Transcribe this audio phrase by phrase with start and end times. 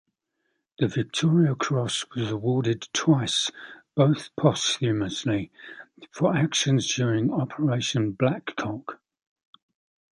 [0.79, 3.51] The Victoria Cross was awarded twice,
[3.93, 5.51] both posthumously,
[6.09, 8.99] for actions during Operation "Blackcock".